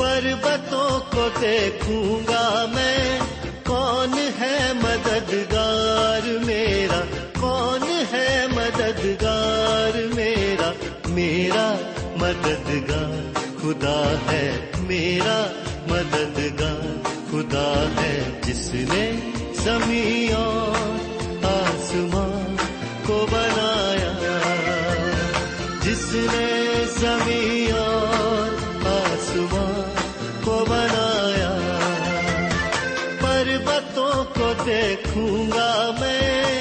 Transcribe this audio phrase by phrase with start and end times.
[0.00, 3.18] پربتوں کو دیکھوں گا میں۔
[3.66, 7.00] کون ہے مددگار میرا؟
[7.40, 10.72] کون ہے مددگار میرا؟
[11.08, 11.74] میرا
[12.16, 15.46] مددگار خدا ہے، میرا
[15.88, 19.12] مددگار خدا ہے۔ جس نے
[19.54, 20.34] زمین
[21.44, 22.56] آسمان
[23.06, 24.38] کو بنایا۔
[25.82, 27.39] جس نے زمین
[34.70, 36.59] دیکھوں گا میں۔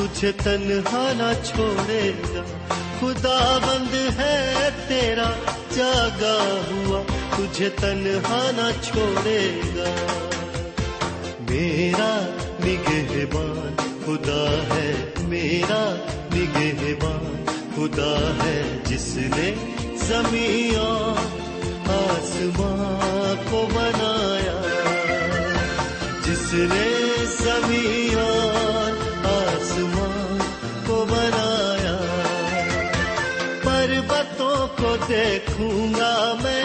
[0.00, 2.42] تجھے تنہا نہ چھوڑے گا۔
[3.00, 5.30] خدا بند ہے تیرا،
[5.74, 7.02] جاگا ہوا۔
[7.36, 10.18] تجھے تنہا نہ چھوڑے گا۔
[11.50, 12.34] میرا
[12.64, 15.94] نگہبان، خدا ہے میرا
[16.34, 17.44] نگہبان۔
[17.76, 19.54] خدا ہے جس نے
[19.96, 21.14] زمین
[21.88, 24.60] آسمان کو بنایا۔
[26.24, 28.49] جس نے زمین
[35.60, 36.12] دیکھوں گا
[36.42, 36.59] میں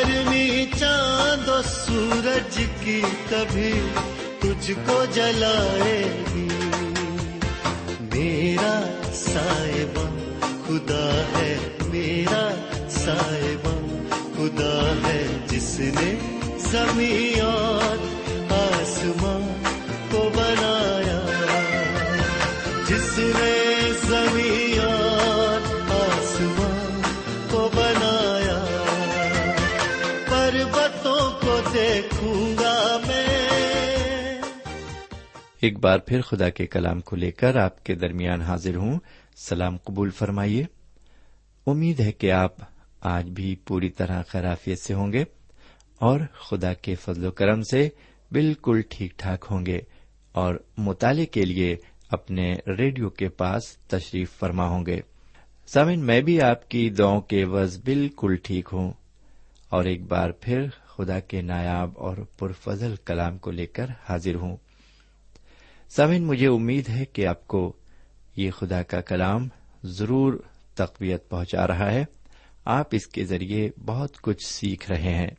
[0.00, 3.72] گرمی چاند و سورج کی کبھی
[4.38, 6.48] تجھ کو جلائے گی۔
[8.00, 8.80] میرا
[9.14, 10.04] سائبہ
[10.66, 12.48] خدا ہے، میرا
[12.90, 14.04] سائبہ
[14.36, 16.14] خدا ہے جس نے
[16.58, 17.44] زمین
[18.50, 19.62] آسمان
[20.10, 20.99] کو بنایا
[35.60, 38.98] ایک بار پھر خدا کے کلام کو لے کر آپ کے درمیان حاضر ہوں۔
[39.36, 40.64] سلام قبول فرمائیے۔
[41.66, 42.52] امید ہے کہ آپ
[43.00, 45.24] آج بھی پوری طرح خرافیت سے ہوں گے
[46.00, 46.20] اور
[46.50, 47.88] خدا کے فضل و کرم سے
[48.30, 49.80] بالکل ٹھیک ٹھاک ہوں گے
[50.32, 51.76] اور مطالعے کے لیے
[52.10, 55.00] اپنے ریڈیو کے پاس تشریف فرما ہوں گے۔
[55.66, 58.92] سمن میں بھی آپ کی دعاؤں کے وز بالکل ٹھیک ہوں
[59.68, 64.56] اور ایک بار پھر خدا کے نایاب اور پرفضل کلام کو لے کر حاضر ہوں۔
[65.96, 67.76] سمن مجھے امید ہے کہ آپ کو
[68.36, 69.48] یہ خدا کا کلام
[69.84, 70.34] ضرور
[70.74, 72.04] تقویت پہنچا رہا ہے۔
[72.64, 75.30] آپ اس کے ذریعے بہت کچھ سیکھ رہے ہیں۔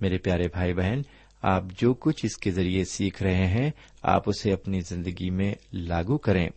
[0.00, 1.00] میرے پیارے بھائی بہن،
[1.42, 3.70] آپ جو کچھ اس کے ذریعے سیکھ رہے ہیں،
[4.02, 6.48] آپ اسے اپنی زندگی میں لاگو کریں۔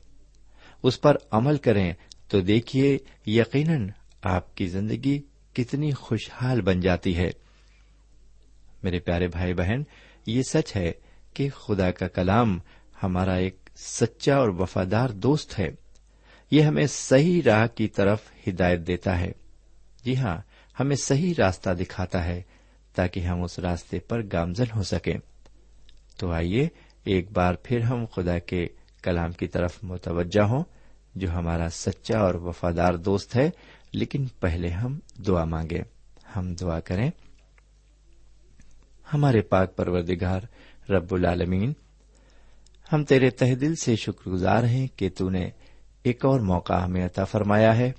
[0.83, 1.93] اس پر عمل کریں۔
[2.27, 3.89] تو دیکھیے، یقیناً
[4.23, 5.21] آپ کی زندگی
[5.53, 7.31] کتنی خوشحال بن جاتی ہے۔
[8.83, 9.81] میرے پیارے بھائی بہن،
[10.25, 10.91] یہ سچ ہے
[11.33, 12.59] کہ خدا کا کلام
[13.03, 15.69] ہمارا ایک سچا اور وفادار دوست ہے۔
[16.51, 19.31] یہ ہمیں صحیح راہ کی طرف ہدایت دیتا ہے۔
[20.03, 20.37] جی ہاں
[20.79, 22.41] ہمیں صحیح راستہ دکھاتا ہے
[22.95, 25.17] تاکہ ہم اس راستے پر گامزن ہو سکیں۔
[26.17, 26.67] تو آئیے
[27.03, 28.67] ایک بار پھر ہم خدا کے
[29.03, 30.63] کلام کی طرف متوجہ ہوں،
[31.15, 33.49] جو ہمارا سچا اور وفادار دوست ہے۔
[33.93, 35.81] لیکن پہلے ہم دعا مانگے
[36.35, 37.11] ہم دعا کریں۔
[39.13, 40.41] ہمارے پاک پروردگار
[40.91, 41.73] رب العالمین
[42.93, 45.49] ہم تیرے تہ دل سے شکر گزار ہیں کہ تو نے
[46.03, 47.91] ایک اور موقع ہمیں عطا فرمایا ہے،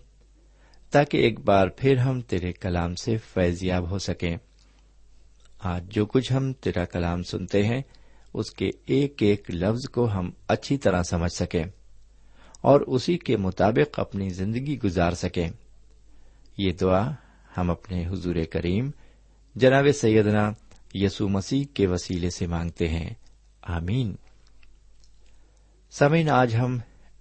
[0.91, 4.37] تاکہ ایک بار پھر ہم تیرے کلام سے فیضیاب ہو سکیں۔
[5.59, 7.83] آج جو کچھ ہم تیرا کلام سنتے ہیں،
[8.35, 11.65] اس کے ایک ایک لفظ کو ہم اچھی طرح سمجھ سکیں
[12.61, 15.49] اور اسی کے مطابق اپنی زندگی گزار سکیں۔
[16.59, 17.11] یہ دعا
[17.57, 18.91] ہم اپنے حضور کریم،
[19.55, 20.53] جناب سیدنا
[20.95, 23.11] یسو مسیح کے وسیلے سے مانگتے ہیں۔
[23.63, 24.15] آمین۔
[25.91, 26.79] سمین آج ہم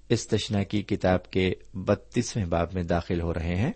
[0.10, 3.72] اس تشنا کی کتاب کے بتیسویں باب میں داخل ہو رہے ہیں۔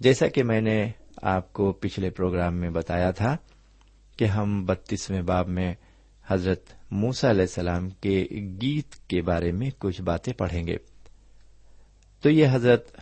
[0.00, 0.90] جیسا کہ میں نے
[1.22, 3.36] آپ کو پچھلے پروگرام میں بتایا تھا
[4.16, 5.74] کہ ہم بتیسویں باب میں
[6.26, 8.26] حضرت موسا علیہ السلام کے
[8.62, 10.76] گیت کے بارے میں کچھ باتیں پڑھیں گے۔
[12.22, 12.96] تو یہ حضرت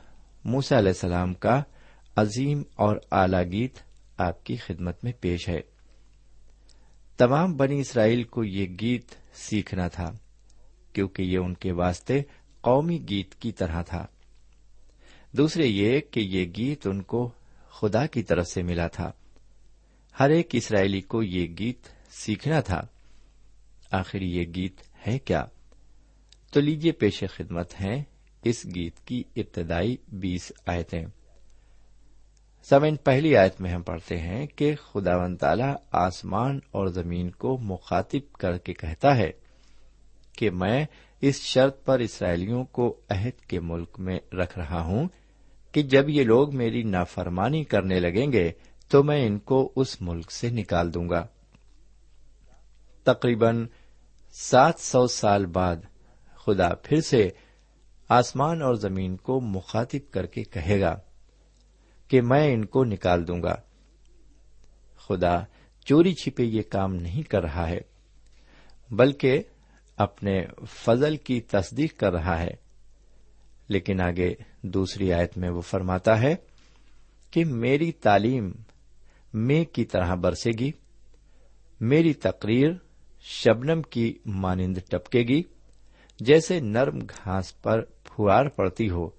[0.45, 1.63] موسا علیہ السلام کا
[2.17, 3.75] عظیم اور اعلی گیت
[4.19, 5.61] آپ کی خدمت میں پیش ہے۔
[7.17, 9.05] تمام بنی اسرائیل کو یہ گیت
[9.35, 10.13] سیکھنا تھا۔
[10.99, 12.23] کیونکہ یہ ان کے واسطے
[12.61, 14.07] قومی گیت کی طرح تھا۔
[15.33, 17.31] دوسرے یہ کہ یہ گیت ان کو
[17.69, 19.13] خدا کی طرف سے ملا تھا۔
[20.21, 22.81] ہر ایک اسرائیلی کو یہ گیت سیکھنا تھا۔
[23.91, 25.45] آخر یہ گیت ہے کیا؟
[26.53, 28.03] تو لیجیے پیش خدمت ہیں
[28.45, 31.07] اس گیت کی ابتدائی بیس آیتیں۔
[32.71, 37.59] سمن پہلی آیت میں ہم پڑھتے ہیں کہ خدا و تعالی آسمان اور زمین کو
[37.59, 39.31] مخاطب کر کے کہتا ہے۔
[40.39, 40.87] کہ میں
[41.21, 45.09] اس شرط پر اسرائیلیوں کو عہد کے ملک میں رکھ رہا ہوں
[45.73, 48.53] کہ جب یہ لوگ میری نافرمانی کرنے لگیں گے
[48.91, 51.27] تو میں ان کو اس ملک سے نکال دوں گا۔
[53.05, 53.67] تقریباً
[54.41, 55.77] سات سو سال بعد
[56.35, 57.31] خدا پھر سے
[58.09, 61.01] آسمان اور زمین کو مخاطب کر کے کہے گا
[62.09, 63.55] کہ میں ان کو نکال دوں گا۔
[64.97, 65.41] خدا
[65.85, 67.81] چوری چھپے یہ کام نہیں کر رہا ہے،
[68.91, 69.43] بلکہ
[69.99, 72.69] اپنے فضل کی تصدیق کر رہا ہے۔
[73.69, 76.35] لیکن آگے دوسری آیت میں وہ فرماتا ہے
[77.31, 78.53] کہ میری تعلیم
[79.35, 80.73] میں کی طرح برسے گی،
[81.81, 82.71] میری تقریر
[83.21, 85.43] شبنم کی مانند ٹپکے گی،
[86.21, 89.11] جیسے نرم گھاس پر پھوار پڑتی ہو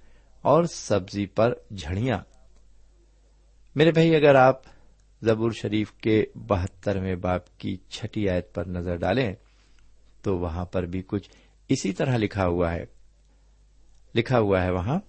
[0.41, 2.19] اور سبزی پر جھڑیاں۔
[3.75, 4.61] میرے بھائی، اگر آپ
[5.21, 9.35] زبور شریف کے بہترویں باپ کی چھٹی آیت پر نظر ڈالیں
[10.21, 11.29] تو وہاں پر بھی کچھ
[11.69, 12.85] اسی طرح لکھا ہوا ہے۔
[14.15, 14.99] لکھا ہوا ہے وہاں،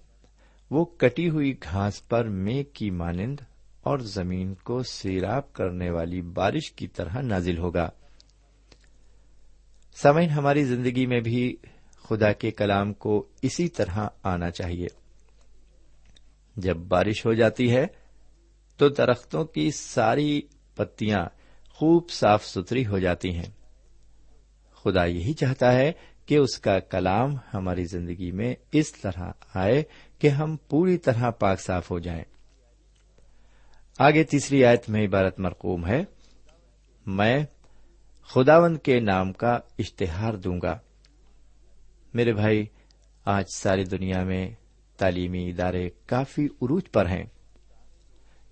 [0.69, 3.39] وہ کٹی ہوئی گھاس پر میگ کی مانند
[3.81, 7.89] اور زمین کو سیراب کرنے والی بارش کی طرح نازل ہوگا۔
[9.95, 11.55] سمین ہماری زندگی میں بھی
[11.95, 14.87] خدا کے کلام کو اسی طرح آنا چاہیے۔
[16.55, 17.87] جب بارش ہو جاتی ہے
[18.77, 20.41] تو درختوں کی ساری
[20.75, 21.25] پتیاں
[21.69, 23.60] خوب صاف ستھری ہو جاتی ہیں۔
[24.83, 25.91] خدا یہی چاہتا ہے
[26.25, 29.83] کہ اس کا کلام ہماری زندگی میں اس طرح آئے
[30.19, 32.23] کہ ہم پوری طرح پاک صاف ہو جائیں۔
[33.99, 36.03] آگے تیسری آیت میں عبارت مرقوم ہے۔
[37.05, 37.45] میں
[38.23, 40.79] خداون کے نام کا اشتہار دوں گا۔
[42.13, 42.65] میرے بھائی،
[43.25, 44.49] آج ساری دنیا میں
[44.97, 47.23] تعلیمی ادارے کافی عروج پر ہیں۔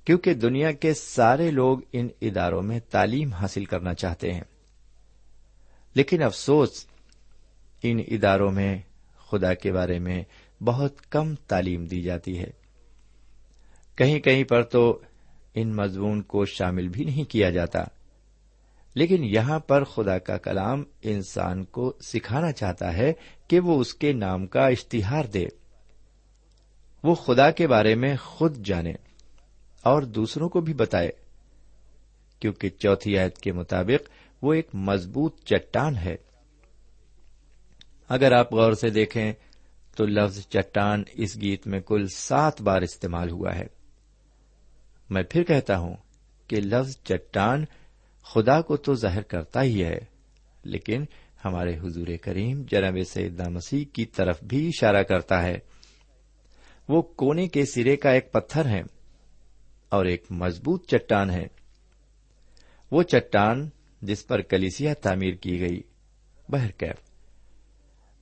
[0.05, 4.58] کیونکہ دنیا کے سارے لوگ ان اداروں میں تعلیم حاصل کرنا چاہتے ہیں۔
[5.93, 6.85] لیکن افسوس
[7.83, 8.77] ان اداروں میں،
[9.31, 10.23] خدا کے بارے میں
[10.63, 12.49] بہت کم تعلیم دی جاتی ہے۔
[13.95, 15.01] کہیں کہیں پر تو
[15.53, 17.83] ان مضمون کو شامل بھی نہیں کیا جاتا۔
[18.95, 23.13] لیکن یہاں پر خدا کا کلام انسان کو سکھانا چاہتا ہے
[23.47, 25.45] کہ وہ اس کے نام کا اشتہار دے۔
[27.03, 28.93] وہ خدا کے بارے میں خود جانے
[29.81, 31.09] اور دوسروں کو بھی بتائے۔
[32.39, 34.09] کیونکہ چوتھی آیت کے مطابق
[34.41, 36.15] وہ ایک مضبوط چٹان ہے۔
[38.09, 39.33] اگر آپ غور سے دیکھیں
[39.95, 43.67] تو لفظ چٹان اس گیت میں کل سات بار استعمال ہوا ہے۔
[45.09, 45.95] میں پھر کہتا ہوں
[46.47, 47.65] کہ لفظ چٹان
[48.23, 49.97] خدا کو تو ظاہر کرتا ہی ہے،
[50.63, 51.05] لیکن
[51.45, 55.57] ہمارے حضور کریم جناب سیدنا مسیح کی طرف بھی اشارہ کرتا ہے۔
[56.87, 58.81] وہ کونے کے سرے کا ایک پتھر ہے
[59.89, 61.47] اور ایک مضبوط چٹان ہے۔
[62.91, 63.69] وہ چٹان
[64.01, 65.81] جس پر کلیسیا تعمیر کی گئی۔
[66.49, 66.95] بہرکیف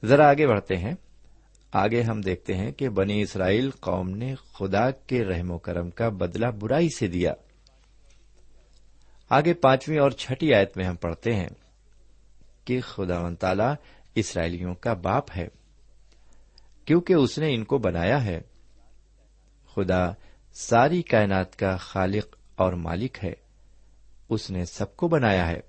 [0.06, 0.94] ذرا آگے بڑھتے ہیں۔
[1.72, 6.10] آگے ہم دیکھتے ہیں کہ بنی اسرائیل قوم نے خدا کے رحم و کرم کا
[6.10, 7.34] بدلہ برائی سے دیا۔
[9.30, 11.50] آگے پانچویں اور چھٹی آیت میں ہم پڑھتے ہیں
[12.66, 13.74] کہ خدا و تعالی
[14.16, 15.48] اسرائیلیوں کا باپ ہے۔
[16.86, 18.42] کیونکہ اس نے ان کو بنایا ہے۔
[19.76, 20.12] خدا
[20.54, 23.34] ساری کائنات کا خالق اور مالک ہے۔
[24.30, 25.67] اس نے سب کو بنایا ہے۔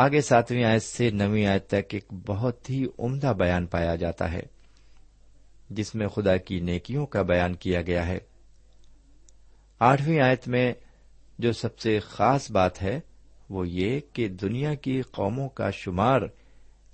[0.00, 4.40] آگے ساتویں آیت سے نویں آیت تک ایک بہت ہی عمدہ بیان پایا جاتا ہے،
[5.70, 8.18] جس میں خدا کی نیکیوں کا بیان کیا گیا ہے۔
[9.78, 10.72] آٹھویں آیت میں
[11.38, 13.00] جو سب سے خاص بات ہے،
[13.50, 16.20] وہ یہ کہ دنیا کی قوموں کا شمار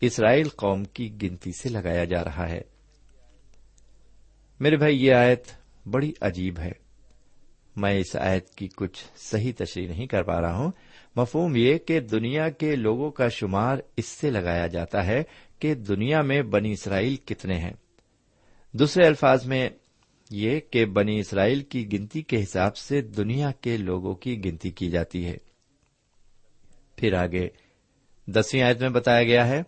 [0.01, 2.61] اسرائیل قوم کی گنتی سے لگایا جا رہا ہے۔
[4.61, 5.45] میرے بھائی، یہ آیت
[5.87, 6.73] بڑی عجیب ہے۔
[7.77, 10.71] میں اس آیت کی کچھ صحیح تشریح نہیں کر پا رہا ہوں
[11.17, 15.23] مفہوم یہ کہ دنیا کے لوگوں کا شمار اس سے لگایا جاتا ہے
[15.59, 17.73] کہ دنیا میں بنی اسرائیل کتنے ہیں۔
[18.73, 19.69] دوسرے الفاظ میں
[20.31, 24.91] یہ کہ بنی اسرائیل کی گنتی کے حساب سے دنیا کے لوگوں کی گنتی کی
[24.91, 25.37] جاتی ہے۔
[26.97, 27.49] پھر آگے
[28.27, 29.63] دسویں آیت میں بتایا گیا ہے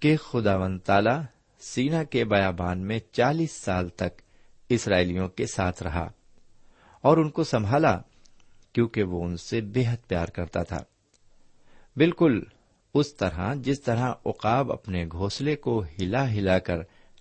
[0.00, 1.22] کہ خدا ون تالا
[1.60, 4.22] سینا کے بیابان میں چالیس سال تک
[4.68, 6.10] اسرائیلیوں کے ساتھ رہا
[7.02, 7.98] اور ان کو سنبھالا۔
[8.78, 10.78] کیونکہ وہ ان سے بے حد پیار کرتا تھا۔
[11.96, 12.42] بالکل
[12.94, 16.76] اس طرح جس طرح اقاب اپنے گھونسلے کو ہلا ہلا کر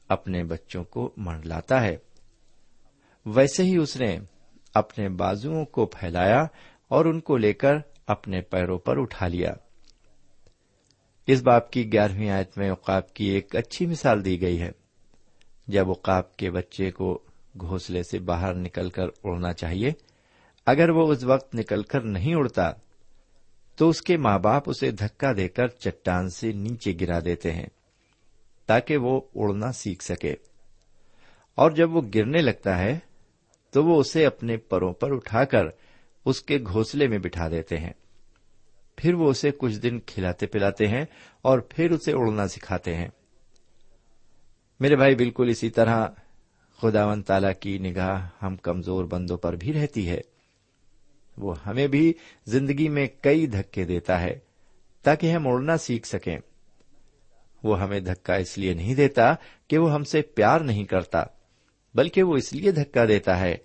[0.08, 1.98] اپنے بچوں کو منڈلاتا ہے،
[3.26, 4.18] ویسے ہی اس نے
[4.74, 6.46] اپنے بازو کو پھیلایا
[6.88, 7.74] اور ان کو لے کر
[8.08, 9.54] اپنے پیروں پر اٹھا لیا۔
[11.28, 14.72] اس باپ کی گیارہویں آیت میں اوقاب کی ایک اچھی مثال دی گئی ہے۔
[15.68, 17.24] جب اوقاب کے بچے کو
[17.60, 19.92] گھونسلے سے باہر نکل کر اڑنا چاہیے
[20.68, 22.72] اگر وہ اس وقت نکل کر نہیں اڑتا،
[23.76, 27.66] تو اس کے ماں باپ اسے دھکا دے کر چٹان سے نیچے گرا دیتے ہیں
[28.66, 30.36] تاکہ وہ اڑنا سیکھ سکے۔
[31.56, 33.00] اور جب وہ گرنے لگتا ہے،
[33.72, 35.64] تو وہ اسے اپنے پروں پر اٹھا کر
[36.26, 37.94] اس کے گھونسلے میں بٹھا دیتے ہیں۔
[38.96, 41.06] پھر وہ اسے کچھ دن کھلاتے پلاتے ہیں
[41.42, 43.08] اور پھر اسے اڑنا سکھاتے ہیں۔
[44.80, 46.08] میرے بھائی، بالکل اسی طرح
[46.82, 50.22] خدا و تعالی کی نگاہ ہم کمزور بندوں پر بھی رہتی ہے۔
[51.38, 52.14] وہ ہمیں بھی
[52.46, 54.40] زندگی میں کئی دھکے دیتا ہے
[55.04, 56.38] تاکہ ہم اڑنا سیکھ سکیں۔
[57.64, 59.36] وہ ہمیں دھکا اس لیے نہیں دیتا
[59.68, 61.24] کہ وہ ہم سے پیار نہیں کرتا،
[61.96, 63.58] بلکہ وہ اس لیے دھکا دیتا ہے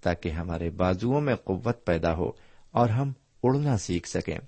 [0.00, 2.32] تاکہ ہمارے بازو میں قوت پیدا ہو
[2.70, 4.38] اور ہم اڑنا سیکھ سکیں۔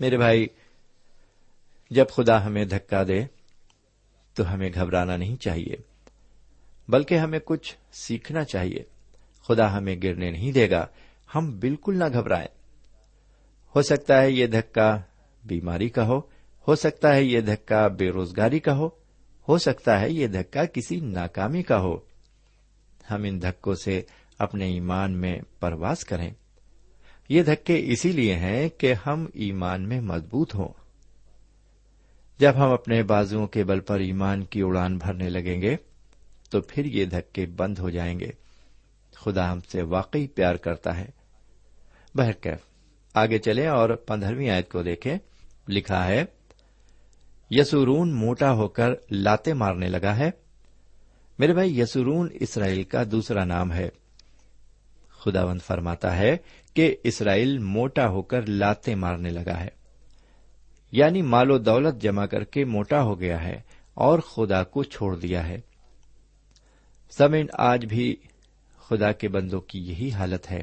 [0.00, 0.46] میرے بھائی،
[1.90, 3.24] جب خدا ہمیں دھکا دے
[4.34, 5.76] تو ہمیں گھبرانا نہیں چاہیے،
[6.88, 8.99] بلکہ ہمیں کچھ سیکھنا چاہیے۔
[9.50, 10.86] خدا ہمیں گرنے نہیں دے گا،
[11.34, 12.48] ہم بالکل نہ گھبرائیں۔
[13.76, 15.00] ہو سکتا ہے یہ دھکا
[15.44, 16.18] بیماری کا ہو
[16.68, 18.88] ہو سکتا ہے یہ دھکا بے روزگاری کا ہو
[19.48, 21.96] ہو سکتا ہے یہ دھکا کسی ناکامی کا ہو۔
[23.10, 24.02] ہم ان دھکوں سے
[24.38, 26.30] اپنے ایمان میں پرواز کریں۔
[27.28, 30.68] یہ دھکے اسی لیے ہیں کہ ہم ایمان میں مضبوط ہوں۔
[32.38, 35.76] جب ہم اپنے بازو کے بل پر ایمان کی اڑان بھرنے لگیں گے،
[36.50, 38.39] تو پھر یہ دھکے بند ہو جائیں گے۔
[39.20, 41.06] خدا ہم سے واقعی پیار کرتا ہے۔
[42.14, 42.58] بہرکیف،
[43.14, 45.18] آگے چلیں اور پندرہویں آیت کو دیکھیں۔
[45.68, 46.24] لکھا ہے،
[47.50, 50.30] یسورون موٹا ہو کر لاتے مارنے لگا ہے۔
[51.38, 53.88] میرے بھائی، یسورون اسرائیل کا دوسرا نام ہے۔
[55.10, 56.36] خداوند فرماتا ہے
[56.74, 59.68] کہ اسرائیل موٹا ہو کر لاتے مارنے لگا ہے۔
[60.92, 63.60] یعنی مال و دولت جمع کر کے موٹا ہو گیا ہے
[63.94, 65.60] اور خدا کو چھوڑ دیا ہے۔
[67.10, 68.16] سمین آج بھی
[68.90, 70.62] خدا کے بندوں کی یہی حالت ہے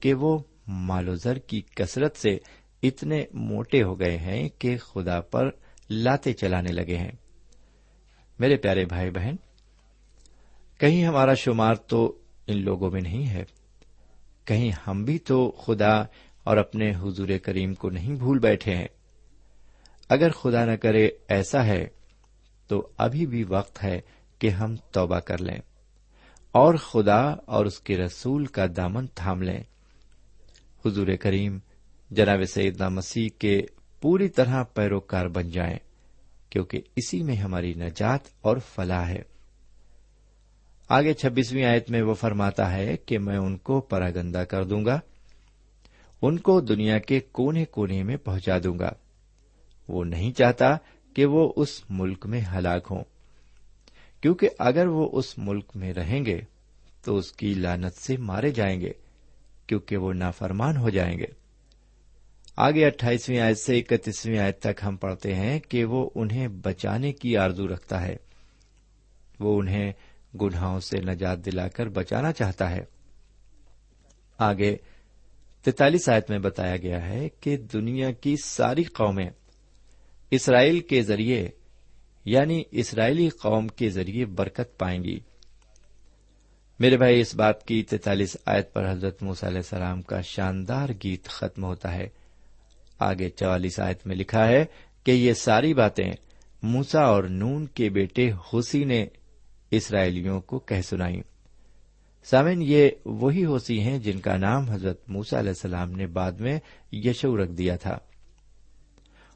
[0.00, 2.38] کہ وہ مال و زر کی کثرت سے
[2.82, 5.50] اتنے موٹے ہو گئے ہیں کہ خدا پر
[5.90, 7.12] لاتے چلانے لگے ہیں۔
[8.38, 9.36] میرے پیارے بھائی بہن،
[10.78, 13.44] کہیں ہمارا شمار تو ان لوگوں میں نہیں ہے،
[14.44, 16.00] کہیں ہم بھی تو خدا
[16.44, 18.88] اور اپنے حضور کریم کو نہیں بھول بیٹھے ہیں۔
[20.08, 21.86] اگر خدا نہ کرے ایسا ہے
[22.68, 24.00] تو ابھی بھی وقت ہے
[24.38, 25.71] کہ ہم توبہ کر لیں۔
[26.52, 29.62] اور خدا اور اس کے رسول کا دامن تھام لیں۔
[30.86, 31.58] حضور کریم
[32.10, 33.62] جناب سیدنا مسیح کے
[34.00, 35.78] پوری طرح پیروکار بن جائیں،
[36.50, 39.22] کیونکہ اسی میں ہماری نجات اور فلاح ہے۔
[40.88, 45.00] آگے چھبیسویں آیت میں وہ فرماتا ہے کہ میں ان کو پراگندا کر دوں گا،
[46.22, 48.92] ان کو دنیا کے کونے کونے میں پہنچا دوں گا۔
[49.88, 50.76] وہ نہیں چاہتا
[51.14, 53.04] کہ وہ اس ملک میں ہلاک ہوں۔
[54.22, 56.40] کیونکہ اگر وہ اس ملک میں رہیں گے
[57.04, 58.92] تو اس کی لانت سے مارے جائیں گے،
[59.66, 61.24] کیونکہ وہ نافرمان ہو جائیں گے۔
[62.56, 67.36] آگے اٹھائیسویں آیت سے اکتیسویں آیت تک ہم پڑھتے ہیں کہ وہ انہیں بچانے کی
[67.36, 68.16] آرزو رکھتا ہے۔
[69.40, 69.92] وہ انہیں
[70.40, 72.80] گناہوں سے نجات دلا کر بچانا چاہتا ہے۔
[74.38, 74.76] آگے
[75.64, 79.30] تینتالیس آیت میں بتایا گیا ہے کہ دنیا کی ساری قومیں
[80.30, 81.48] اسرائیل کے ذریعے
[82.24, 85.20] یعنی اسرائیلی قوم کے ذریعے برکت پائیں گی۔
[86.80, 91.24] میرے بھائی، اس بات کی تینتالیس آیت پر حضرت موس علیہ السلام کا شاندار گیت
[91.24, 92.08] ختم ہوتا ہے۔
[92.98, 94.64] آگے چوالیس آیت میں لکھا ہے
[95.04, 96.12] کہ یہ ساری باتیں
[96.62, 99.06] موسا اور نون کے بیٹے حسی نے
[99.70, 101.20] اسرائیلیوں کو کہہ سنائی۔
[102.24, 106.58] سامن یہ وہی ہوسی ہیں جن کا نام حضرت موسا علیہ السلام نے بعد میں
[106.92, 107.98] یشو رکھ دیا تھا۔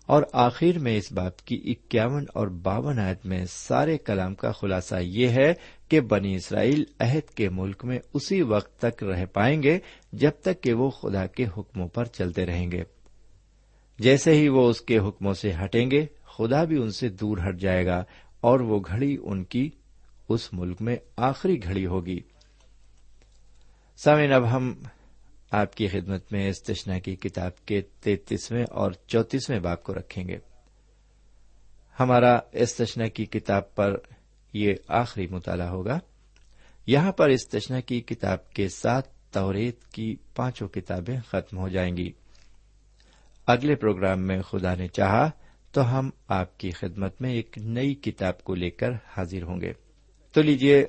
[0.06, 4.94] اور آخر میں اس بات کی اکیاون اور باون آیت میں سارے کلام کا خلاصہ
[5.00, 5.54] یہ ہے
[5.88, 9.78] کہ بنی اسرائیل عہد کے ملک میں اسی وقت تک رہ پائیں گے
[10.12, 12.82] جب تک کہ وہ خدا کے حکموں پر چلتے رہیں گے۔
[13.98, 17.60] جیسے ہی وہ اس کے حکموں سے ہٹیں گے، خدا بھی ان سے دور ہٹ
[17.60, 18.04] جائے گا
[18.40, 19.70] اور وہ گھڑی ان کی
[20.28, 22.20] اس ملک میں آخری گھڑی ہوگی۔
[23.96, 24.74] سامعین، اب ہم
[25.50, 30.38] آپ کی خدمت میں استشنا کی کتاب کے تینتیسویں اور چوتیسویں باغ کو رکھیں گے۔
[32.00, 33.96] ہمارا استشنا کی کتاب پر
[34.52, 35.98] یہ آخری مطالعہ ہوگا۔
[36.86, 42.12] یہاں پر استشنا کی کتاب کے ساتھ توریت کی پانچوں کتابیں ختم ہو جائیں گی۔
[43.46, 45.30] اگلے پروگرام میں خدا نے چاہا
[45.72, 49.72] تو ہم آپ کی خدمت میں ایک نئی کتاب کو لے کر حاضر ہوں گے۔
[50.32, 50.86] تو لیجیے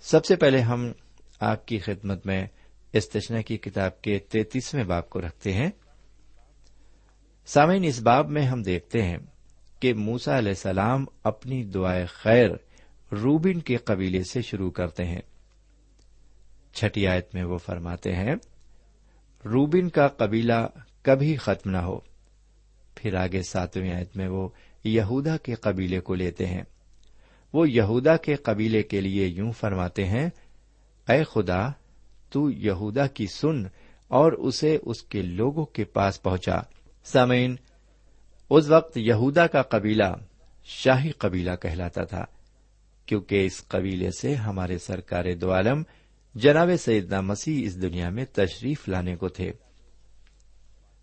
[0.00, 0.92] سب سے پہلے ہم
[1.40, 2.46] آپ کی خدمت میں
[2.92, 5.70] استشنا کی کتاب کے تینتیسویں باب کو رکھتے ہیں۔
[7.46, 9.18] سامعین، اس باب میں ہم دیکھتے ہیں
[9.80, 12.50] کہ موسا علیہ السلام اپنی دعائیں خیر
[13.12, 15.20] روبن کے قبیلے سے شروع کرتے ہیں۔
[16.72, 18.34] چھٹی آیت میں وہ فرماتے ہیں
[19.44, 20.66] روبن کا قبیلہ
[21.02, 22.00] کبھی ختم نہ ہو۔
[22.94, 24.48] پھر آگے ساتویں آیت میں وہ
[24.84, 26.62] یہودا کے قبیلے کو لیتے ہیں۔
[27.52, 30.30] وہ یہودا کے قبیلے کے لیے یوں فرماتے ہیں،
[31.08, 31.68] اے خدا
[32.30, 33.66] تو یہودا کی سن
[34.08, 36.58] اور اسے اس کے لوگوں کے پاس پہنچا۔
[37.04, 37.56] سامعین،
[38.50, 40.14] اس وقت یہودا کا قبیلہ
[40.64, 42.24] شاہی قبیلہ کہلاتا تھا،
[43.06, 45.82] کیونکہ اس قبیلے سے ہمارے سرکار دو عالم
[46.34, 49.52] جناب سیدنا مسیح اس دنیا میں تشریف لانے کو تھے۔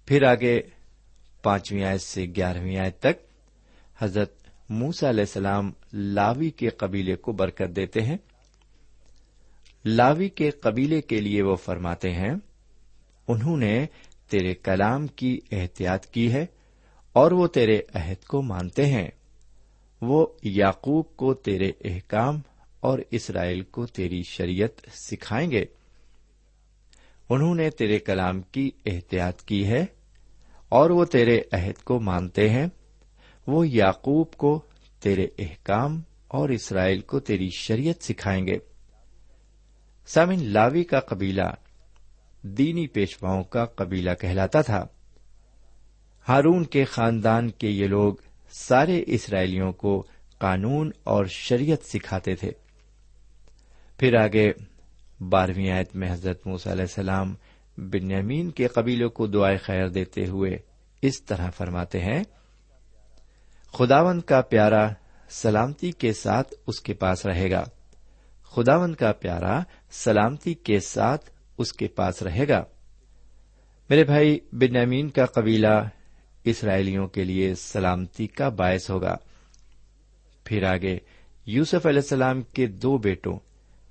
[0.06, 0.62] پھر آگے
[1.44, 3.26] پانچویں آیت سے گیارہویں آیت تک
[4.00, 4.34] حضرت
[4.70, 8.18] موسا علیہ السلام لاوی کے قبیلے کو برکت دیتے ہیں۔
[9.86, 12.34] لاوی کے قبیلے کے لیے وہ فرماتے ہیں،
[13.28, 13.86] انہوں نے
[14.30, 16.46] تیرے کلام کی احتیاط کی ہے
[17.14, 19.08] اور وہ تیرے عہد کو مانتے ہیں۔
[20.02, 22.40] وہ یعقوب کو تیرے احکام
[22.80, 25.66] اور اسرائیل کو تیری شریعت سکھائیں گے۔
[27.30, 29.86] انہوں نے تیرے کلام کی احتیاط کی ہے
[30.70, 32.68] اور وہ تیرے عہد کو مانتے ہیں۔
[33.48, 34.62] وہ یعقوب کو
[35.00, 38.75] تیرے احکام اور اسرائیل کو تیری شریعت سکھائیں گے۔
[40.06, 41.54] سامن لاوی کا قبیلہ
[42.42, 44.88] دینی پیشواؤں کا قبیلہ کہلاتا تھا۔
[46.28, 48.14] ہارون کے خاندان کے یہ لوگ
[48.52, 50.08] سارے اسرائیلیوں کو
[50.40, 52.52] قانون اور شریعت سکھاتے تھے۔
[53.98, 54.52] پھر آگے
[55.30, 57.36] بارہویں آیت میں حضرت موس علیہ السلام
[57.78, 60.58] بنیامین کے قبیلوں کو دعائیں خیر دیتے ہوئے
[61.02, 62.24] اس طرح فرماتے ہیں
[63.74, 64.90] خداون کا پیارا
[65.30, 67.64] سلامتی کے ساتھ اس کے پاس رہے گا۔
[68.56, 72.64] خداون کا پیارا سلامتی کے ساتھ اس کے پاس رہے گا۔
[73.90, 75.90] میرے بھائی، بنیامین کا قبیلہ
[76.44, 79.16] اسرائیلیوں کے لیے سلامتی کا باعث ہوگا۔
[80.44, 80.98] پھر آگے
[81.46, 83.40] یوسف علیہ السلام کے دو بیٹوں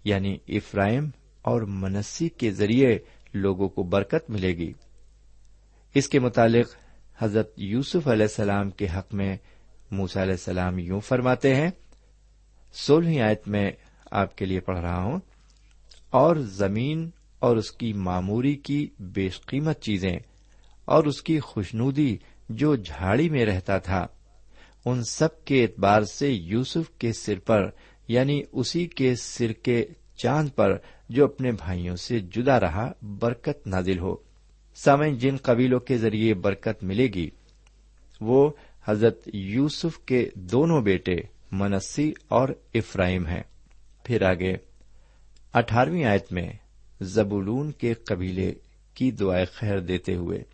[0.05, 1.11] یعنی افرائم
[1.43, 2.99] اور منسی کے ذریعے
[3.35, 4.73] لوگوں کو برکت ملے گی۔
[5.95, 6.75] اس کے متعلق
[7.19, 9.37] حضرت یوسف علیہ السلام کے حق میں
[9.91, 11.71] موسا علیہ السلام یوں فرماتے ہیں،
[12.73, 13.71] سولہویں آیت میں
[14.15, 15.19] آپ کے لیے پڑھ رہا ہوں۔
[16.11, 20.19] اور زمین اور اس کی معموری کی بیش قیمت چیزیں
[20.85, 22.17] اور اس کی خوشنودی
[22.49, 24.07] جو جھاڑی میں رہتا تھا،
[24.85, 27.71] ان سب کے اعتبار سے یوسف کے سر پر
[28.09, 33.99] یعنی اسی کے سر کے چاند پر جو اپنے بھائیوں سے جدا رہا، برکت نازل
[33.99, 34.17] ہو۔
[34.75, 37.31] سامعین، جن قبیلوں کے ذریعے برکت ملے گی،
[38.21, 38.51] وہ
[38.85, 41.17] حضرت یوسف کے دونوں بیٹے
[41.53, 43.43] منسی اور افراہیم ہیں۔
[44.05, 44.57] پھر آگے
[45.53, 46.53] اٹھارہویں آیت میں
[47.01, 48.55] زبولون کے قبیلے
[48.95, 50.45] کی دعائیں خیر دیتے ہوئے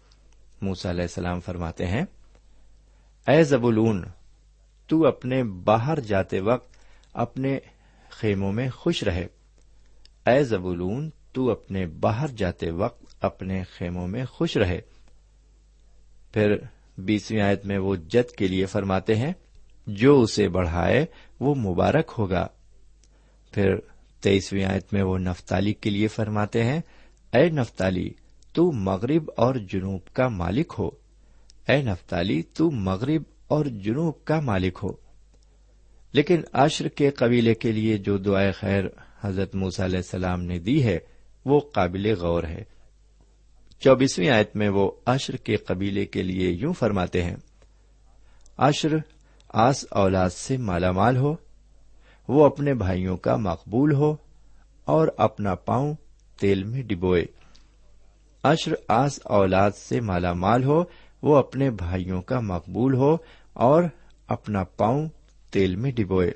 [0.62, 2.02] موسا علیہ السلام فرماتے ہیں،
[3.28, 4.04] اے زبولون،
[4.86, 6.76] تو اپنے باہر جاتے وقت
[7.12, 7.58] اپنے
[8.10, 9.26] خیموں میں خوش رہے۔
[10.26, 14.80] اے زبولون، تو اپنے باہر جاتے وقت اپنے خیموں میں خوش رہے۔
[16.32, 16.56] پھر
[16.98, 19.32] بیسویں آیت میں وہ جد کے لیے فرماتے ہیں،
[19.86, 21.06] جو اسے بڑھائے
[21.40, 22.46] وہ مبارک ہوگا۔
[23.50, 23.76] پھر
[24.20, 26.80] تیئیسویں آیت میں وہ نفتالی کے لیے فرماتے ہیں،
[27.32, 28.10] اے نفتالی،
[28.52, 30.90] تو مغرب اور جنوب کا مالک ہو۔
[31.68, 34.88] اے نفتالی، تو مغرب اور جنوب کا مالک ہو۔
[36.12, 38.84] لیکن عشر کے قبیلے کے لیے جو دعائیں خیر
[39.20, 40.98] حضرت موس علیہ السلام نے دی ہے،
[41.44, 42.64] وہ قابل غور ہے۔
[43.80, 47.36] چوبیسویں آیت میں وہ عشر کے قبیلے کے لیے یوں فرماتے ہیں،
[48.56, 48.96] عشر
[49.48, 51.36] آس اولاد سے مالا مال ہو
[52.30, 54.16] وہ اپنے بھائیوں کا مقبول ہو
[54.84, 55.94] اور اپنا پاؤں
[56.40, 57.24] تیل میں ڈبوئے۔
[58.42, 60.84] عشر آس اولاد سے مالا مال ہو،
[61.22, 63.16] وہ اپنے بھائیوں کا مقبول ہو
[63.52, 63.84] اور
[64.26, 65.08] اپنا پاؤں
[65.50, 66.30] تیل میں ڈبوئے۔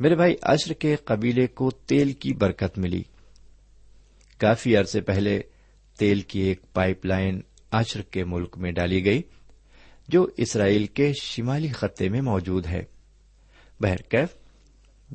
[0.00, 3.02] میرے بھائی اشر کے قبیلے کو تیل کی برکت ملی۔
[4.38, 5.40] کافی عرصے پہلے
[5.98, 9.22] تیل کی ایک پائپ لائن اشر کے ملک میں ڈالی گئی،
[10.08, 12.82] جو اسرائیل کے شمالی خطے میں موجود ہے۔
[13.80, 14.41] بہرکیف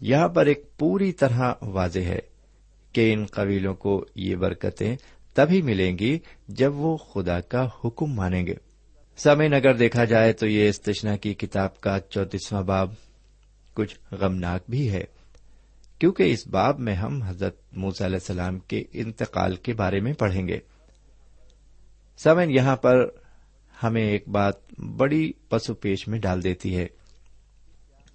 [0.02, 2.20] یہاں پر ایک پوری طرح واضح ہے
[2.94, 4.96] کہ ان قبیلوں کو یہ برکتیں
[5.34, 8.56] تبھی ملیں گی جب وہ خدا کا حکم مانیں گے۔
[9.18, 12.94] سمے اگر دیکھا جائے تو یہ استشنا کی کتاب کا چوتیسواں باب
[13.74, 15.04] کچھ غمناک بھی ہے،
[16.00, 20.48] کیونکہ اس باب میں ہم حضرت موسی علیہ السلام کے انتقال کے بارے میں پڑھیں
[20.48, 20.60] گے۔
[22.18, 23.08] سمن یہاں پر
[23.84, 26.88] ہمیں ایک بات بڑی پسو پیش میں ڈال دیتی ہے۔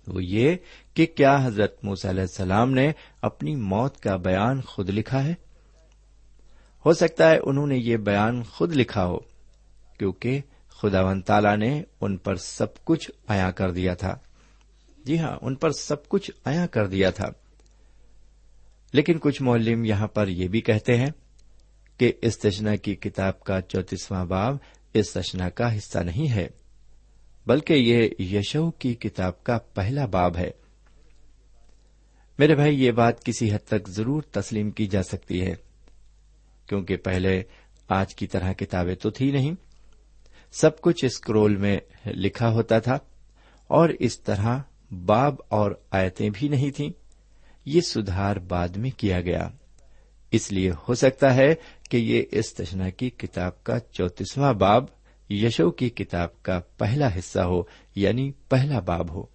[0.06, 0.56] وہ یہ
[0.94, 5.34] کہ کیا حضرت موسی علیہ السلام نے اپنی موت کا بیان خود لکھا ہے؟
[6.86, 9.18] ہو سکتا ہے انہوں نے یہ بیان خود لکھا ہو،
[9.98, 14.14] کیونکہ خدا ون تالا نے ان پر سب کچھ آیا کر دیا تھا۔
[15.04, 17.28] جی ہاں ان پر سب کچھ آیا کر دیا تھا۔
[18.92, 21.10] لیکن کچھ مولم یہاں پر یہ بھی کہتے ہیں
[21.98, 24.56] کہ اس تشنا کی کتاب کا چوتیسواں باب
[24.94, 26.48] اس تشنا کا حصہ نہیں ہے۔
[27.46, 30.50] بلکہ یہ یشو کی کتاب کا پہلا باب ہے۔
[32.38, 35.54] میرے بھائی، یہ بات کسی حد تک ضرور تسلیم کی جا سکتی ہے،
[36.66, 37.42] کیونکہ پہلے
[37.88, 39.52] آج کی طرح کتابیں تو تھی نہیں۔
[40.52, 42.98] سب کچھ اسکرول میں لکھا ہوتا تھا
[43.66, 44.58] اور اس طرح
[44.90, 46.90] باب اور آیتیں بھی نہیں تھیں۔
[47.64, 49.48] یہ سدھار بعد میں کیا گیا۔
[50.30, 51.54] اس لیے ہو سکتا ہے
[51.90, 54.84] کہ یہ اس تشنا کی کتاب کا چوتیسواں باب
[55.32, 57.62] یشو کی کتاب کا پہلا حصہ ہو
[57.94, 59.26] یعنی پہلا باب ہو۔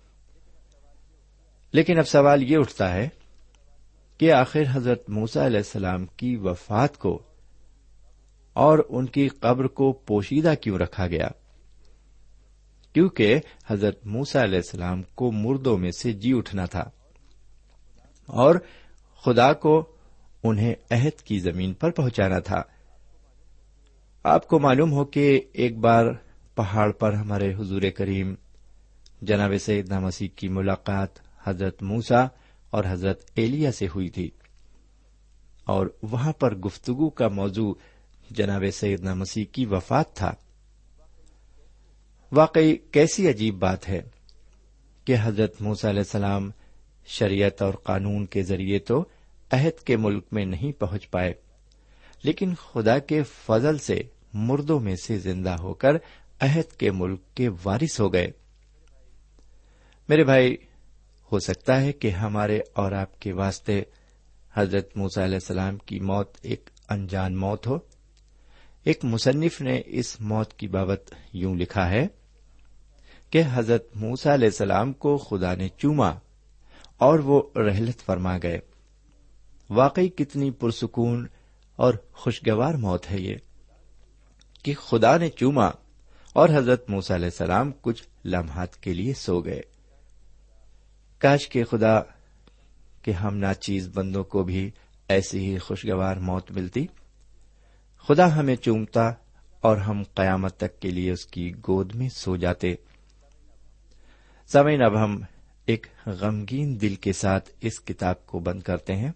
[1.72, 3.10] لیکن اب سوال یہ اٹھتا ہے
[4.18, 7.22] کہ آخر حضرت موسا علیہ السلام کی وفات کو
[8.54, 11.28] اور ان کی قبر کو پوشیدہ کیوں رکھا گیا؟
[12.94, 16.90] کیونکہ حضرت موسا علیہ السلام کو مردوں میں سے جی اٹھنا تھا۔
[18.26, 18.56] اور
[19.26, 19.96] خدا کو
[20.44, 22.62] انہیں عہد کی زمین پر پہنچانا تھا۔
[24.24, 26.06] آپ کو معلوم ہو کہ ایک بار
[26.56, 28.36] پہاڑ پر ہمارے حضور کریم
[29.22, 31.10] جناب سعید مسیح کی ملاقات
[31.44, 32.26] حضرت موسا
[32.70, 34.30] اور حضرت ایلیا سے ہوئی تھی
[35.66, 37.74] اور وہاں پر گفتگو کا موضوع
[38.32, 40.34] جناب سیدنا مسیح کی وفات تھا۔
[42.32, 44.02] واقعی کیسی عجیب بات ہے
[45.06, 46.52] کہ حضرت موس علیہ السلام
[47.06, 49.06] شریعت اور قانون کے ذریعے تو
[49.52, 51.34] عہد کے ملک میں نہیں پہنچ پائے۔
[52.24, 54.02] لیکن خدا کے فضل سے
[54.34, 55.96] مردوں میں سے زندہ ہو کر
[56.40, 58.28] عہد کے ملک کے وارث ہو گئے۔
[60.10, 60.58] میرے بھائی،
[61.32, 63.84] ہو سکتا ہے کہ ہمارے اور آپ کے واسطے
[64.54, 67.78] حضرت موسیٰ علیہ السلام کی موت ایک انجان موت ہو۔
[68.84, 72.08] ایک مصنف نے اس موت کی بابت یوں لکھا ہے
[73.30, 76.10] کہ حضرت موسا علیہ السلام کو خدا نے چوما
[76.98, 78.60] اور وہ رحلت فرما گئے۔
[79.70, 81.28] واقعی کتنی پرسکون
[81.78, 83.36] اور خوشگوار موت ہے یہ
[84.64, 85.68] کہ خدا نے چوما
[86.34, 89.62] اور حضرت موسی علیہ السلام کچھ لمحات کے لیے سو گئے۔
[91.18, 92.00] کاش کے خدا
[93.02, 94.72] کہ ہم ناچیز بندوں کو بھی
[95.08, 96.88] ایسی ہی خوشگوار موت ملتی۔
[98.08, 99.12] خدا ہمیں چومتا
[99.62, 102.76] اور ہم قیامت تک کے لیے اس کی گود میں سو جاتے۔
[104.48, 105.22] سمعین اب ہم
[105.66, 109.12] ایک غمگین دل کے ساتھ اس کتاب کو بند کرتے ہیں۔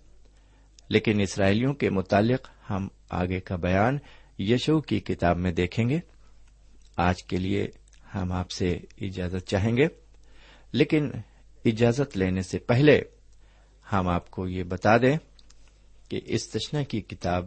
[0.91, 3.97] لیکن اسرائیلیوں کے متعلق ہم آگے کا بیان
[4.39, 5.99] یشو کی کتاب میں دیکھیں گے۔
[6.97, 7.67] آج کے لیے
[8.15, 9.87] ہم آپ سے اجازت چاہیں گے۔
[10.71, 11.11] لیکن
[11.65, 13.01] اجازت لینے سے پہلے
[13.93, 15.17] ہم آپ کو یہ بتا دیں
[16.09, 17.45] کہ استشنا کی کتاب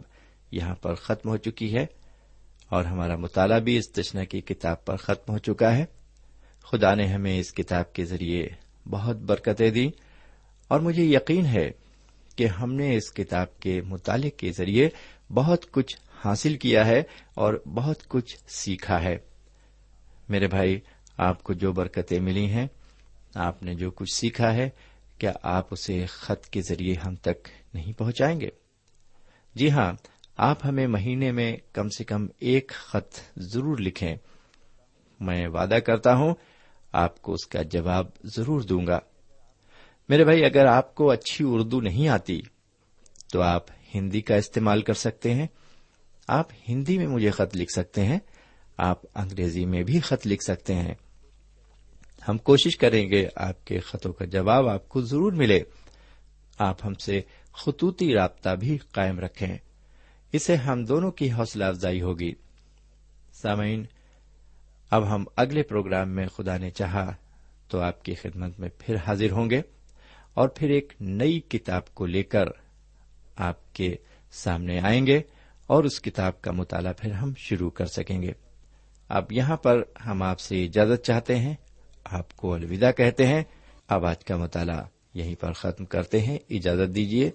[0.51, 1.85] یہاں پر ختم ہو چکی ہے
[2.69, 5.85] اور ہمارا مطالعہ بھی استشنا کی کتاب پر ختم ہو چکا ہے۔
[6.71, 8.47] خدا نے ہمیں اس کتاب کے ذریعے
[8.89, 9.89] بہت برکتیں دی
[10.67, 11.84] اور مجھے یقین ہے
[12.35, 14.89] کہ ہم نے اس کتاب کے مطالعے کے ذریعے
[15.33, 19.17] بہت کچھ حاصل کیا ہے اور بہت کچھ سیکھا ہے۔
[20.29, 20.79] میرے بھائی،
[21.17, 22.67] آپ کو جو برکتیں ملی ہیں،
[23.35, 24.69] آپ نے جو کچھ سیکھا ہے،
[25.17, 28.49] کیا آپ اسے خط کے ذریعے ہم تک نہیں پہنچائیں گے؟
[29.55, 29.93] جی ہاں
[30.37, 34.15] آپ ہمیں مہینے میں کم سے کم ایک خط ضرور لکھیں۔
[35.19, 36.33] میں وعدہ کرتا ہوں،
[36.91, 38.99] آپ کو اس کا جواب ضرور دوں گا۔
[40.09, 42.41] میرے بھائی، اگر آپ کو اچھی اردو نہیں آتی،
[43.33, 43.65] تو آپ
[43.95, 45.47] ہندی کا استعمال کر سکتے ہیں۔
[46.27, 48.19] آپ ہندی میں مجھے خط لکھ سکتے ہیں۔
[48.77, 50.93] آپ انگریزی میں بھی خط لکھ سکتے ہیں۔
[52.27, 55.59] ہم کوشش کریں گے آپ کے خطوں کا جواب آپ کو ضرور ملے۔
[56.57, 57.21] آپ ہم سے
[57.53, 59.57] خطوطی رابطہ بھی قائم رکھیں۔
[60.31, 62.33] اسے ہم دونوں کی حوصلہ افزائی ہوگی۔
[63.33, 63.85] سامعین،
[64.91, 67.13] اب ہم اگلے پروگرام میں خدا نے چاہا
[67.67, 69.61] تو آپ کی خدمت میں پھر حاضر ہوں گے۔
[70.35, 72.45] اور پھر ایک نئی کتاب کو لے کر
[73.37, 73.95] آپ کے
[74.31, 75.21] سامنے آئیں گے
[75.67, 78.31] اور اس کتاب کا مطالعہ پھر ہم شروع کر سکیں گے۔
[79.09, 81.55] اب یہاں پر ہم آپ سے اجازت چاہتے ہیں،
[82.03, 83.43] آپ کو الوداع کہتے ہیں۔
[83.87, 87.31] اب آج کا مطالعہ یہیں پر ختم کرتے ہیں۔ اجازت دیجیے۔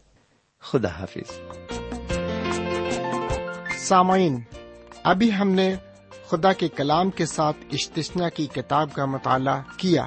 [0.60, 1.40] خدا حافظ۔
[3.78, 4.40] سامعین،
[5.02, 5.74] ابھی ہم نے
[6.26, 10.06] خدا کے کلام کے ساتھ اشتشنا کی کتاب کا مطالعہ کیا۔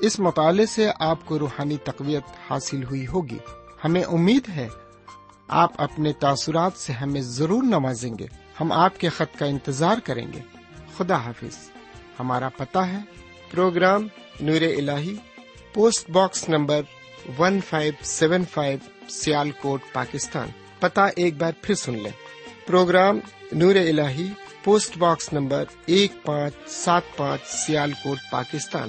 [0.00, 3.38] اس مطالعے سے آپ کو روحانی تقویت حاصل ہوئی ہوگی۔
[3.84, 4.68] ہمیں امید ہے
[5.48, 8.26] آپ اپنے تاثرات سے ہمیں ضرور نوازیں گے۔
[8.60, 10.38] ہم آپ کے خط کا انتظار کریں گے۔
[10.96, 11.70] خدا حافظ۔
[12.20, 12.98] ہمارا پتہ ہے۔
[13.50, 14.06] پروگرام
[14.40, 14.90] نور ال
[15.74, 16.80] post box number
[17.38, 18.78] one five seven five
[19.50, 20.48] Sialkot Pakistan.
[20.80, 22.12] پتا ایک بار پھر سن لیں۔
[22.66, 23.18] پروگرام
[23.52, 24.00] نور ال
[24.64, 28.88] پوسٹ باکس نمبر ایک پانچ، سات پانچ سیال کوٹ Pakistan.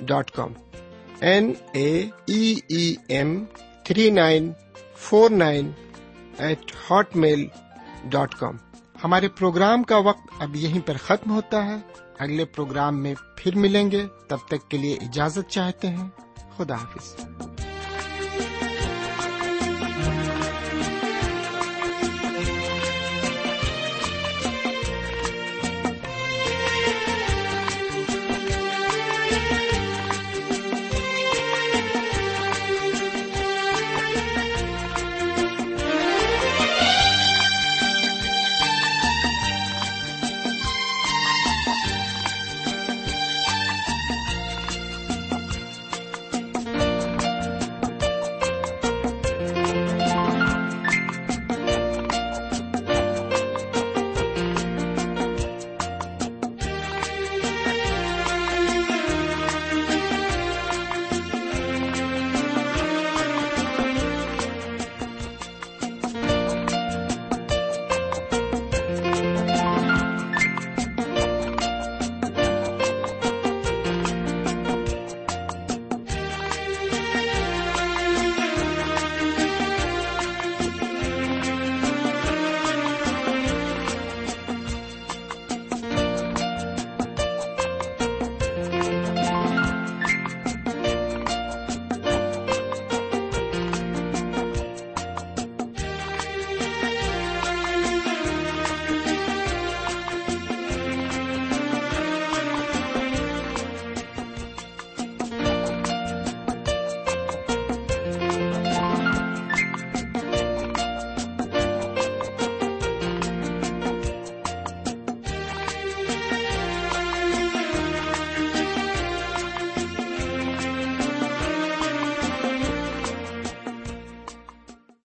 [0.00, 0.52] dot com
[1.20, 2.08] N A
[3.08, 3.44] M
[3.84, 4.52] three nine
[4.96, 5.70] four nine
[6.38, 6.72] eight
[7.16, 7.46] Hotmail
[8.04, 8.56] dot com
[9.04, 11.76] ہمارے پروگرام کا وقت اب یہیں پر ختم ہوتا ہے۔
[12.18, 16.08] اگلے پروگرام میں پھر ملیں گے۔ تب تک کے لیے اجازت چاہتے ہیں۔
[16.56, 17.16] خدا حافظ۔